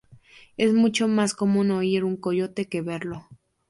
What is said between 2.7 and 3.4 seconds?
verlo.